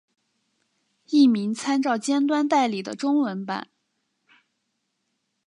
[1.09, 3.67] 译名参照尖端代理的中文版。